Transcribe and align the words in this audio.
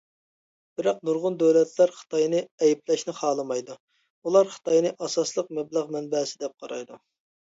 بىراق 0.79 1.01
نۇرغۇن 1.07 1.35
دۆلەتلەر 1.41 1.91
خىتاينى 1.97 2.39
ئەيىبلەشنى 2.67 3.13
خالىمايدۇ، 3.17 3.75
ئۇلار 4.31 4.49
خىتاينى 4.55 4.93
ئاساسلىق 5.09 5.53
مەبلەغ 5.59 5.93
مەنبەسى 5.97 6.41
دەپ 6.45 6.57
قارايدۇ. 6.65 6.99